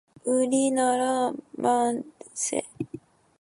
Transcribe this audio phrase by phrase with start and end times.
[0.31, 1.31] 우리나라
[1.63, 2.63] 만세